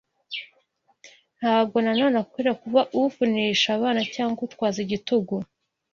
[1.39, 5.35] ntabwo nanone akwiriye kuba uvunisha abana cyangwa utwaza igitugu